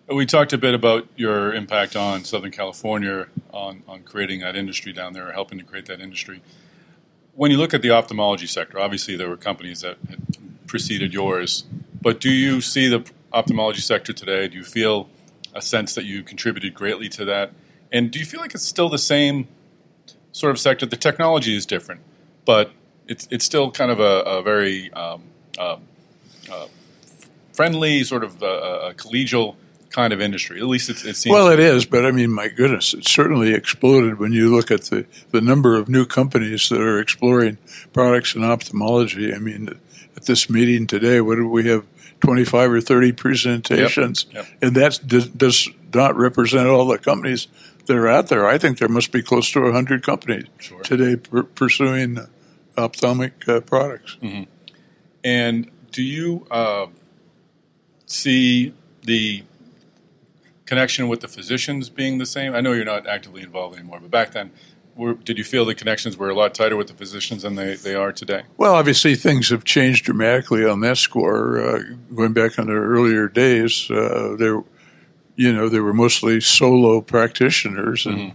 We 0.08 0.28
talked 0.28 0.54
a 0.54 0.60
bit 0.60 0.76
about 0.76 1.08
your 1.16 1.54
impact 1.54 1.96
on 1.96 2.24
Southern 2.24 2.52
California 2.52 3.26
on, 3.52 3.82
on 3.88 4.04
creating 4.04 4.42
that 4.42 4.56
industry 4.56 4.94
down 4.94 5.14
there, 5.14 5.28
or 5.30 5.32
helping 5.32 5.58
to 5.58 5.64
create 5.64 5.88
that 5.88 6.00
industry. 6.02 6.42
when 7.34 7.50
you 7.50 7.58
look 7.58 7.74
at 7.74 7.82
the 7.82 7.90
ophthalmology 7.90 8.46
sector, 8.46 8.80
obviously 8.80 9.16
there 9.16 9.28
were 9.28 9.38
companies 9.38 9.82
that 9.82 9.98
preceded 10.68 11.14
yours, 11.14 11.64
but 12.00 12.20
do 12.20 12.30
you 12.30 12.62
see 12.62 12.88
the 12.88 13.04
ophthalmology 13.34 13.82
sector 13.82 14.14
today? 14.14 14.48
Do 14.48 14.58
you 14.58 14.64
feel 14.64 15.10
a 15.54 15.62
sense 15.62 15.96
that 15.96 16.06
you 16.06 16.22
contributed 16.22 16.76
greatly 16.76 17.10
to 17.10 17.26
that? 17.26 17.52
And 17.92 18.12
do 18.12 18.20
you 18.20 18.25
feel 18.25 18.42
like 18.42 18.54
it's 18.54 18.65
still 18.65 18.89
the 18.89 18.98
same 18.98 19.48
sort 20.32 20.51
of 20.51 20.60
sector? 20.60 20.86
The 20.86 20.98
technology 20.98 21.56
is 21.56 21.65
different, 21.65 22.01
but 22.46 22.72
it's 23.08 23.27
it's 23.32 23.46
still 23.46 23.72
kind 23.72 23.92
of 23.92 24.00
a, 24.00 24.22
a 24.22 24.42
very 24.42 24.92
um, 24.94 25.24
uh, 25.58 25.77
uh, 26.51 26.68
friendly, 27.54 28.04
sort 28.04 28.24
of 28.24 28.42
uh, 28.44 28.48
a 28.89 28.94
collegial 28.94 29.56
kind 29.89 30.12
of 30.12 30.20
industry. 30.20 30.60
At 30.60 30.65
least 30.68 30.89
it, 30.89 31.06
it 31.06 31.15
seems. 31.15 31.34
Well, 31.34 31.50
it 31.50 31.60
is, 31.60 31.86
but 31.86 32.06
I 32.06 32.12
mean, 32.12 32.32
my 32.32 32.50
goodness, 32.50 32.94
it 32.94 33.08
certainly 33.08 33.54
exploded 33.54 34.20
when 34.20 34.34
you 34.34 34.54
look 34.54 34.72
at 34.72 34.84
the, 34.86 35.06
the 35.32 35.42
number 35.42 35.75
of 35.75 35.88
new 35.88 36.06
companies 36.06 36.68
that 36.70 36.82
are 36.82 37.00
exploring 37.00 37.58
products 37.94 38.36
in 38.36 38.44
ophthalmology. 38.44 39.34
I 39.34 39.38
mean, 39.38 39.70
at 40.18 40.25
this 40.25 40.50
meeting 40.50 40.88
today, 40.88 41.22
what 41.22 41.36
do 41.36 41.48
we 41.48 41.68
have? 41.70 41.86
25 42.22 42.72
or 42.72 42.82
30 42.82 43.12
presentations, 43.12 44.25
Yep, 44.32 44.46
yep. 44.46 44.58
and 44.62 44.75
that 44.77 45.00
does 45.38 45.70
not 45.94 46.15
represent 46.15 46.68
all 46.68 46.88
the 46.88 46.98
companies 46.98 47.48
that 47.88 47.96
are 47.96 48.08
out 48.08 48.27
there. 48.27 48.48
I 48.48 48.58
think 48.58 48.77
there 48.80 48.89
must 48.89 49.12
be 49.12 49.22
close 49.22 49.51
to 49.51 49.62
100 49.62 50.04
companies 50.04 50.46
Sure. 50.60 50.82
today 50.82 51.15
per- 51.15 51.44
pursuing 51.44 52.20
ophthalmic 52.77 53.48
uh, 53.48 53.62
products. 53.62 54.18
And 55.24 55.70
do 55.92 56.04
you 56.04 56.46
uh, 56.51 56.88
see 58.06 58.74
the 59.04 59.44
connection 60.65 61.08
with 61.08 61.22
the 61.22 61.27
physicians 61.27 61.89
being 61.89 62.18
the 62.18 62.25
same? 62.25 62.56
I 62.56 62.62
know 62.62 62.74
you're 62.74 62.86
not 62.86 63.08
actively 63.08 63.42
involved 63.42 63.75
anymore, 63.77 64.00
but 64.01 64.12
back 64.12 64.32
then, 64.32 64.51
were, 64.96 65.13
did 65.13 65.38
you 65.38 65.44
feel 65.44 65.65
the 65.65 65.75
connections 65.75 66.15
were 66.18 66.30
a 66.30 66.36
lot 66.36 66.54
tighter 66.54 66.75
with 66.77 66.88
the 66.88 66.94
physicians 66.94 67.42
than 67.44 67.56
they, 67.56 67.75
they 67.75 67.96
are 67.96 68.12
today? 68.13 68.44
Well, 68.58 68.75
obviously, 68.75 69.15
things 69.15 69.50
have 69.50 69.63
changed 69.65 70.06
dramatically 70.06 70.65
on 70.65 70.80
that 70.82 70.98
score. 70.98 71.60
Uh, 71.60 71.84
going 72.15 72.34
back 72.34 72.58
in 72.58 72.68
the 72.68 72.74
earlier 72.74 73.27
days, 73.27 73.89
uh, 73.92 74.36
there, 74.39 74.63
you 75.36 75.51
know, 75.54 75.70
they 75.70 75.80
were 75.80 75.94
mostly 75.94 76.39
solo 76.42 77.01
practitioners, 77.01 78.06
and 78.06 78.34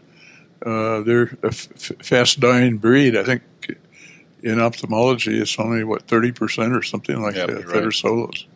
uh, 0.65 1.01
they're 1.01 1.39
a 1.43 1.49
f- 1.49 1.93
fast 2.03 2.41
dying 2.41 2.77
breed. 2.79 3.17
I 3.17 3.25
think 3.25 3.43
in 4.43 4.61
ophthalmology, 4.61 5.39
it's 5.41 5.59
only 5.59 5.85
what 5.85 6.03
thirty 6.03 6.33
percent 6.33 6.75
or 6.75 6.83
something 6.83 7.21
like 7.23 7.35
Yep, 7.37 7.47
that 7.49 7.57
that 7.57 7.75
right. 7.75 7.85
are 7.85 7.93
solos. 7.93 8.47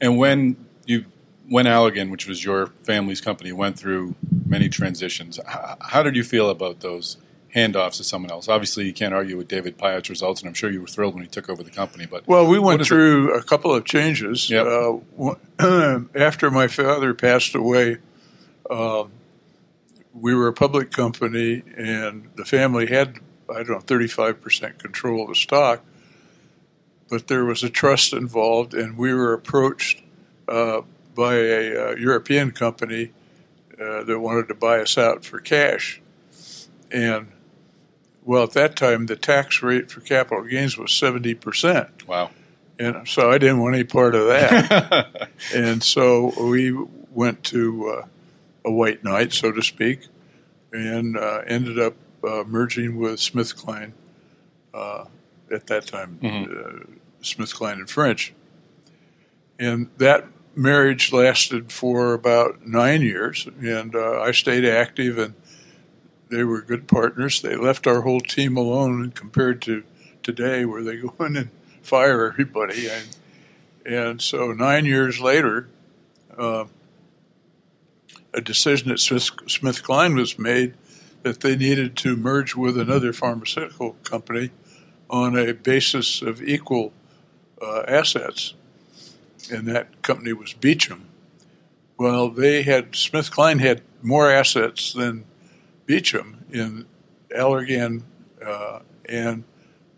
And 0.00 0.18
when 0.18 0.56
you 0.86 1.04
when 1.48 1.64
Allergan, 1.66 2.10
which 2.10 2.26
was 2.26 2.44
your 2.44 2.66
family's 2.84 3.20
company, 3.20 3.52
went 3.52 3.78
through 3.78 4.14
many 4.46 4.68
transitions, 4.68 5.38
h- 5.38 5.76
how 5.80 6.02
did 6.02 6.14
you 6.14 6.22
feel 6.24 6.50
about 6.50 6.80
those 6.80 7.16
handoffs 7.54 7.96
to 7.96 8.04
someone 8.04 8.30
else? 8.30 8.48
Obviously, 8.48 8.84
you 8.86 8.92
can't 8.92 9.14
argue 9.14 9.36
with 9.36 9.48
David 9.48 9.78
Pyott's 9.78 10.10
results, 10.10 10.40
and 10.40 10.48
I'm 10.48 10.54
sure 10.54 10.70
you 10.70 10.80
were 10.80 10.86
thrilled 10.86 11.14
when 11.14 11.22
he 11.22 11.28
took 11.28 11.48
over 11.48 11.62
the 11.62 11.70
company. 11.70 12.06
But 12.06 12.26
Well, 12.26 12.46
we 12.46 12.58
went 12.58 12.80
is 12.80 12.86
it- 12.86 12.88
through 12.88 13.34
a 13.34 13.42
couple 13.42 13.74
of 13.74 13.84
changes. 13.84 14.50
Yep. 14.50 14.66
Uh, 15.58 16.00
after 16.14 16.50
my 16.50 16.66
father 16.68 17.14
passed 17.14 17.54
away, 17.54 17.98
um, 18.70 19.10
we 20.12 20.34
were 20.34 20.48
a 20.48 20.52
public 20.52 20.90
company, 20.90 21.62
and 21.76 22.28
the 22.36 22.44
family 22.44 22.86
had, 22.86 23.18
I 23.50 23.62
don't 23.62 23.68
know, 23.70 23.78
35% 23.78 24.78
control 24.78 25.22
of 25.22 25.28
the 25.28 25.34
stock. 25.34 25.84
But 27.08 27.28
there 27.28 27.44
was 27.44 27.62
a 27.62 27.70
trust 27.70 28.12
involved, 28.12 28.74
and 28.74 28.98
we 28.98 29.14
were 29.14 29.32
approached 29.32 30.02
uh, 30.46 30.82
by 31.14 31.34
a 31.36 31.90
uh, 31.92 31.94
European 31.96 32.50
company 32.50 33.12
uh, 33.80 34.02
that 34.02 34.18
wanted 34.20 34.48
to 34.48 34.54
buy 34.54 34.80
us 34.80 34.98
out 34.98 35.24
for 35.24 35.40
cash. 35.40 36.00
And, 36.90 37.28
well, 38.28 38.42
at 38.42 38.52
that 38.52 38.76
time, 38.76 39.06
the 39.06 39.16
tax 39.16 39.62
rate 39.62 39.90
for 39.90 40.00
capital 40.02 40.44
gains 40.44 40.76
was 40.76 40.90
70%. 40.90 42.06
wow, 42.06 42.30
And 42.78 43.08
so 43.08 43.30
I 43.30 43.38
didn't 43.38 43.60
want 43.60 43.74
any 43.74 43.84
part 43.84 44.14
of 44.14 44.26
that. 44.26 45.30
and 45.54 45.82
so 45.82 46.34
we 46.38 46.70
went 47.10 47.42
to 47.44 47.88
uh, 47.88 48.06
a 48.66 48.70
white 48.70 49.02
knight, 49.02 49.32
so 49.32 49.50
to 49.50 49.62
speak, 49.62 50.08
and 50.74 51.16
uh, 51.16 51.40
ended 51.46 51.78
up 51.78 51.94
uh, 52.22 52.44
merging 52.46 52.98
with 52.98 53.18
Smith 53.18 53.56
Kline 53.56 53.94
uh, 54.74 55.06
at 55.50 55.66
that 55.68 55.86
time, 55.86 56.18
uh, 56.22 56.84
Smith 57.22 57.54
Kline 57.54 57.78
and 57.78 57.88
French. 57.88 58.34
And 59.58 59.88
that 59.96 60.26
marriage 60.54 61.14
lasted 61.14 61.72
for 61.72 62.12
about 62.12 62.66
nine 62.66 63.00
years, 63.00 63.48
and 63.62 63.94
uh, 63.94 64.20
I 64.20 64.32
stayed 64.32 64.66
active, 64.66 65.16
and 65.16 65.32
they 66.30 66.44
were 66.44 66.60
good 66.60 66.88
partners. 66.88 67.42
They 67.42 67.56
left 67.56 67.86
our 67.86 68.02
whole 68.02 68.20
team 68.20 68.56
alone 68.56 69.10
compared 69.12 69.62
to 69.62 69.84
today, 70.22 70.64
where 70.64 70.82
they 70.82 70.96
go 71.00 71.14
in 71.20 71.36
and 71.36 71.50
fire 71.82 72.26
everybody. 72.26 72.88
And, 72.88 73.16
and 73.86 74.22
so 74.22 74.52
nine 74.52 74.84
years 74.84 75.20
later, 75.20 75.68
uh, 76.36 76.66
a 78.34 78.40
decision 78.40 78.90
at 78.90 79.00
Smith, 79.00 79.30
Smith 79.46 79.82
Kline 79.82 80.14
was 80.14 80.38
made 80.38 80.74
that 81.22 81.40
they 81.40 81.56
needed 81.56 81.96
to 81.96 82.16
merge 82.16 82.54
with 82.54 82.78
another 82.78 83.12
pharmaceutical 83.12 83.94
company 84.04 84.50
on 85.10 85.36
a 85.36 85.52
basis 85.52 86.22
of 86.22 86.42
equal 86.42 86.92
uh, 87.60 87.82
assets, 87.88 88.54
and 89.50 89.66
that 89.66 90.02
company 90.02 90.32
was 90.32 90.52
Beecham. 90.52 91.08
Well, 91.96 92.28
they 92.28 92.62
had 92.62 92.94
Smith 92.94 93.30
Kline 93.30 93.58
had 93.58 93.82
more 94.02 94.30
assets 94.30 94.92
than 94.92 95.24
Beecham 95.88 96.44
in 96.52 96.84
Allergan 97.34 98.02
uh, 98.44 98.80
and 99.08 99.42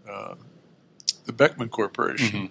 uh, 0.09 0.37
the 1.27 1.33
Beckman 1.33 1.69
Corporation. 1.69 2.51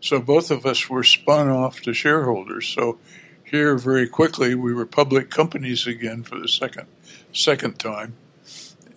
So 0.00 0.20
both 0.20 0.50
of 0.50 0.66
us 0.66 0.90
were 0.90 1.04
spun 1.04 1.48
off 1.48 1.80
to 1.82 1.94
shareholders. 1.94 2.66
So 2.66 2.98
here, 3.44 3.78
very 3.78 4.08
quickly, 4.08 4.56
we 4.56 4.74
were 4.74 4.84
public 4.84 5.30
companies 5.30 5.86
again 5.86 6.24
for 6.24 6.40
the 6.40 6.48
second 6.48 6.88
second 7.32 7.78
time, 7.78 8.16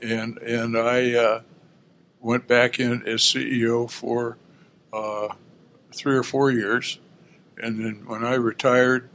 and 0.02 0.40
and 0.40 0.76
I 0.76 1.14
uh, 1.14 1.42
went 2.22 2.48
back 2.48 2.80
in 2.80 3.06
as 3.06 3.22
CEO 3.22 3.90
for 3.90 4.38
uh, 4.92 5.28
three 5.94 6.16
or 6.16 6.24
four 6.24 6.50
years, 6.50 6.98
and 7.58 7.80
then 7.80 8.04
when 8.08 8.26
I 8.26 8.34
retired, 8.34 9.10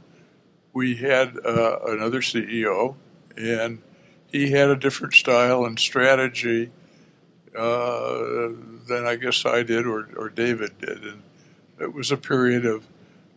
we 0.73 0.95
had 0.95 1.37
uh, 1.43 1.79
another 1.87 2.21
CEO, 2.21 2.95
and 3.35 3.81
he 4.31 4.51
had 4.51 4.69
a 4.69 4.75
different 4.75 5.13
style 5.13 5.65
and 5.65 5.79
strategy 5.79 6.71
uh, 7.55 8.49
than 8.87 9.05
I 9.05 9.15
guess 9.15 9.45
I 9.45 9.63
did 9.63 9.85
or, 9.85 10.09
or 10.15 10.29
David 10.29 10.77
did, 10.79 11.03
and 11.03 11.21
it 11.79 11.93
was 11.93 12.11
a 12.11 12.17
period 12.17 12.65
of 12.65 12.87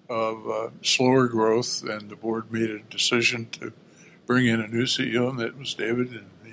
of 0.09 0.49
uh, 0.49 0.69
slower 0.83 1.29
growth, 1.29 1.83
and 1.83 2.11
the 2.11 2.17
board 2.17 2.53
made 2.53 2.71
a 2.71 2.79
decision 2.79 3.49
to 3.53 3.73
bring 4.27 4.47
in 4.47 4.61
a 4.61 4.69
new 4.69 4.85
CEO, 4.85 5.31
and 5.31 5.39
that 5.39 5.59
was 5.59 5.75
David, 5.75 6.11
and 6.11 6.27
he 6.45 6.53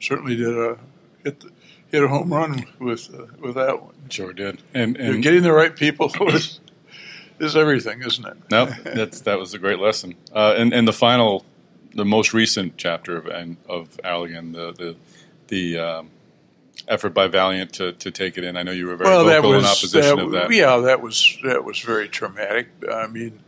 certainly 0.00 0.36
did 0.36 0.56
a 0.56 0.78
hit 1.22 1.40
the, 1.40 1.50
hit 1.90 2.02
a 2.02 2.08
home 2.08 2.32
run 2.32 2.64
with 2.78 3.14
uh, 3.14 3.26
with 3.38 3.54
that 3.54 3.82
one. 3.82 3.94
sure 4.08 4.32
did. 4.32 4.62
And 4.74 4.96
and 4.96 5.22
getting 5.22 5.42
the 5.42 5.52
right 5.52 5.74
people 5.74 6.10
is, 6.28 6.60
is 7.38 7.56
everything, 7.56 8.02
isn't 8.02 8.26
it? 8.26 8.36
no, 8.50 8.66
that's 8.66 9.20
that 9.22 9.38
was 9.38 9.54
a 9.54 9.58
great 9.58 9.78
lesson. 9.78 10.14
Uh, 10.32 10.54
and 10.56 10.72
and 10.72 10.86
the 10.86 10.92
final, 10.92 11.44
the 11.98 12.04
most 12.04 12.32
recent 12.32 12.76
chapter 12.76 13.16
of 13.16 13.26
and 13.26 13.56
of 13.68 13.98
Allergan, 14.04 14.52
the 14.52 14.72
the 14.72 14.96
the 15.48 15.78
um, 15.78 16.10
effort 16.86 17.10
by 17.10 17.26
Valeant 17.26 17.72
to, 17.74 17.92
to 17.92 18.10
take 18.10 18.38
it 18.38 18.44
in. 18.44 18.56
I 18.56 18.62
know 18.62 18.70
you 18.70 18.86
were 18.86 18.96
very 18.96 19.10
well, 19.10 19.24
vocal 19.24 19.50
was 19.50 19.64
in 19.64 19.70
opposition 19.70 20.16
that, 20.16 20.24
of 20.24 20.32
that. 20.32 20.52
Yeah, 20.52 20.76
that 20.78 21.02
was 21.02 21.36
that 21.44 21.64
was 21.64 21.80
very 21.80 22.08
traumatic. 22.08 22.68
I 22.90 23.08
mean, 23.08 23.40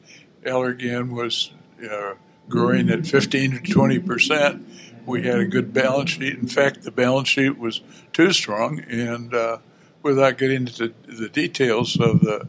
Allergan 0.45 1.11
was 1.11 1.53
uh, 1.89 2.15
growing 2.49 2.91
at 2.91 3.07
fifteen 3.07 3.53
to 3.53 3.73
twenty 3.73 4.01
percent. 4.01 4.67
We 5.07 5.23
had 5.23 5.39
a 5.39 5.47
good 5.47 5.73
balance 5.73 6.11
sheet. 6.11 6.35
In 6.35 6.49
fact, 6.49 6.83
the 6.83 6.91
balance 6.91 7.29
sheet 7.29 7.57
was 7.57 7.81
too 8.13 8.33
strong, 8.33 8.81
and 8.81 9.33
uh, 9.33 9.59
without 10.03 10.39
getting 10.39 10.67
into 10.67 10.93
the 11.07 11.29
details 11.29 11.99
of 11.99 12.21
the 12.21 12.49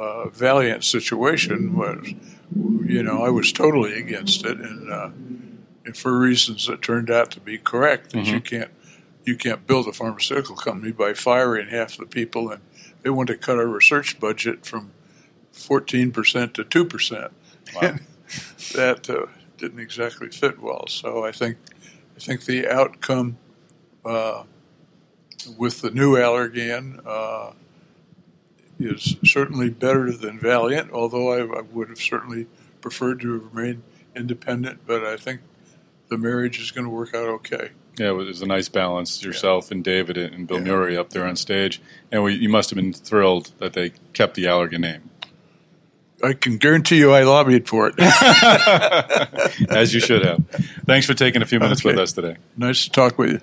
uh, 0.00 0.28
Valeant 0.30 0.82
situation, 0.82 1.76
was 1.76 2.14
you 2.86 3.02
know 3.02 3.22
I 3.22 3.28
was 3.28 3.52
totally 3.52 3.98
against 3.98 4.44
it, 4.46 4.58
and, 4.58 4.90
uh, 4.90 5.10
and 5.84 5.96
for 5.96 6.18
reasons 6.18 6.66
that 6.66 6.80
turned 6.80 7.10
out 7.10 7.30
to 7.32 7.40
be 7.40 7.58
correct. 7.58 8.12
That 8.12 8.26
you 8.26 8.40
can't 8.40 8.70
you 9.24 9.36
can't 9.36 9.66
build 9.66 9.86
a 9.86 9.92
pharmaceutical 9.92 10.56
company 10.56 10.92
by 10.92 11.12
firing 11.12 11.68
half 11.68 11.98
the 11.98 12.06
people, 12.06 12.50
and 12.50 12.62
they 13.02 13.10
want 13.10 13.28
to 13.28 13.36
cut 13.36 13.58
our 13.58 13.66
research 13.66 14.18
budget 14.18 14.64
from 14.64 14.92
fourteen 15.52 16.12
percent 16.12 16.54
to 16.54 16.64
two 16.64 16.86
percent. 16.86 17.32
Wow. 17.74 17.96
that 18.74 19.10
uh, 19.10 19.26
didn't 19.58 19.80
exactly 19.80 20.30
fit 20.30 20.60
well. 20.60 20.86
So 20.88 21.24
I 21.24 21.32
think 21.32 21.58
I 22.16 22.20
think 22.20 22.46
the 22.46 22.66
outcome 22.68 23.36
uh, 24.04 24.44
with 25.58 25.82
the 25.82 25.90
new 25.90 26.14
Allergan 26.14 27.00
uh, 27.04 27.52
is 28.80 29.16
certainly 29.24 29.70
better 29.70 30.12
than 30.12 30.38
Valeant. 30.38 30.90
Although 30.92 31.32
I, 31.32 31.58
I 31.58 31.62
would 31.62 31.88
have 31.88 32.00
certainly 32.00 32.46
preferred 32.80 33.20
to 33.20 33.38
remain 33.38 33.82
independent, 34.16 34.80
but 34.86 35.04
I 35.04 35.16
think 35.16 35.40
the 36.08 36.18
marriage 36.18 36.60
is 36.60 36.70
going 36.70 36.84
to 36.84 36.90
work 36.90 37.14
out 37.14 37.28
okay. 37.28 37.70
Yeah, 37.98 38.08
it 38.08 38.12
was 38.12 38.40
a 38.40 38.46
nice 38.46 38.68
balance. 38.68 39.22
Yourself 39.22 39.68
yeah. 39.68 39.76
and 39.76 39.84
David 39.84 40.16
and 40.16 40.46
Bill 40.46 40.58
yeah. 40.58 40.72
Murray 40.72 40.96
up 40.96 41.10
there 41.10 41.26
on 41.26 41.36
stage, 41.36 41.80
and 42.10 42.22
we, 42.22 42.34
you 42.34 42.48
must 42.48 42.70
have 42.70 42.76
been 42.76 42.92
thrilled 42.92 43.52
that 43.58 43.72
they 43.72 43.92
kept 44.12 44.34
the 44.34 44.44
Allergan 44.44 44.80
name. 44.80 45.10
I 46.22 46.34
can 46.34 46.58
guarantee 46.58 46.98
you, 46.98 47.12
I 47.12 47.22
lobbied 47.22 47.66
for 47.66 47.88
it, 47.88 47.94
as 49.70 49.94
you 49.94 50.00
should 50.00 50.24
have. 50.24 50.46
Thanks 50.84 51.06
for 51.06 51.14
taking 51.14 51.40
a 51.40 51.46
few 51.46 51.58
minutes 51.58 51.80
okay. 51.80 51.90
with 51.90 51.98
us 51.98 52.12
today. 52.12 52.36
Nice 52.56 52.84
to 52.84 52.90
talk 52.90 53.16
with 53.16 53.32
you. 53.32 53.40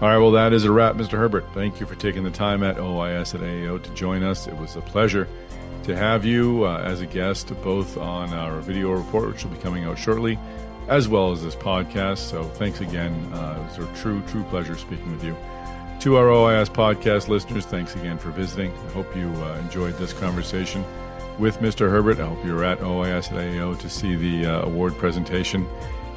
All 0.00 0.08
right, 0.08 0.16
well, 0.16 0.30
that 0.30 0.54
is 0.54 0.64
a 0.64 0.72
wrap, 0.72 0.94
Mr. 0.94 1.18
Herbert. 1.18 1.44
Thank 1.52 1.78
you 1.78 1.84
for 1.84 1.94
taking 1.94 2.24
the 2.24 2.30
time 2.30 2.62
at 2.62 2.76
OIS 2.78 3.34
at 3.34 3.42
AAO 3.42 3.82
to 3.82 3.90
join 3.90 4.22
us. 4.22 4.46
It 4.46 4.56
was 4.56 4.74
a 4.76 4.80
pleasure 4.80 5.28
to 5.82 5.94
have 5.94 6.24
you 6.24 6.64
uh, 6.64 6.78
as 6.78 7.02
a 7.02 7.06
guest, 7.06 7.52
both 7.62 7.98
on 7.98 8.32
our 8.32 8.60
video 8.60 8.92
report, 8.92 9.28
which 9.28 9.44
will 9.44 9.50
be 9.50 9.58
coming 9.58 9.84
out 9.84 9.98
shortly, 9.98 10.38
as 10.88 11.06
well 11.06 11.32
as 11.32 11.42
this 11.42 11.54
podcast. 11.54 12.16
So 12.16 12.44
thanks 12.44 12.80
again. 12.80 13.12
Uh, 13.34 13.58
it 13.60 13.78
was 13.78 13.90
a 13.90 14.00
true, 14.00 14.22
true 14.28 14.42
pleasure 14.44 14.74
speaking 14.74 15.12
with 15.12 15.22
you. 15.22 15.36
To 16.00 16.16
our 16.16 16.28
OIS 16.28 16.70
podcast 16.70 17.28
listeners, 17.28 17.66
thanks 17.66 17.94
again 17.94 18.16
for 18.16 18.30
visiting. 18.30 18.72
I 18.72 18.92
hope 18.92 19.14
you 19.14 19.28
uh, 19.28 19.58
enjoyed 19.58 19.98
this 19.98 20.14
conversation 20.14 20.82
with 21.38 21.58
Mr. 21.58 21.90
Herbert. 21.90 22.20
I 22.20 22.26
hope 22.26 22.42
you're 22.42 22.64
at 22.64 22.78
OIS 22.78 23.30
at 23.32 23.36
AAO 23.36 23.78
to 23.78 23.90
see 23.90 24.16
the 24.16 24.46
uh, 24.46 24.62
award 24.62 24.96
presentation. 24.96 25.68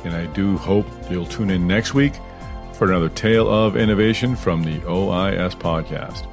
And 0.05 0.15
I 0.15 0.27
do 0.27 0.57
hope 0.57 0.85
you'll 1.09 1.25
tune 1.25 1.49
in 1.49 1.67
next 1.67 1.93
week 1.93 2.13
for 2.73 2.87
another 2.89 3.09
tale 3.09 3.49
of 3.49 3.75
innovation 3.75 4.35
from 4.35 4.63
the 4.63 4.79
OIS 4.79 5.55
podcast. 5.55 6.27